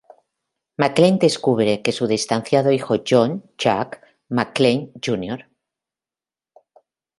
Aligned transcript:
McClane 0.79 1.19
descubre 1.19 1.83
que 1.83 1.91
su 1.91 2.07
distanciado 2.07 2.71
hijo 2.71 2.95
John 3.07 3.43
""Jack"" 3.55 4.01
McClane, 4.29 4.91
Jr. 4.99 5.45